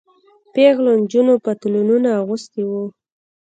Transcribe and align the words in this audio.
پيغلو 0.53 0.91
نجونو 1.01 1.33
پتلونونه 1.45 2.09
اغوستي 2.21 2.61
وو. 2.69 2.83